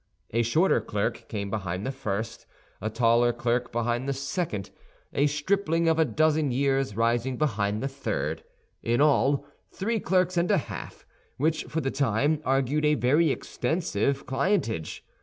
[0.31, 2.47] A shorter clerk came behind the first,
[2.81, 4.71] a taller clerk behind the second,
[5.13, 8.43] a stripling of a dozen years rising behind the third.
[8.81, 11.05] In all, three clerks and a half,
[11.37, 15.03] which, for the time, argued a very extensive clientage.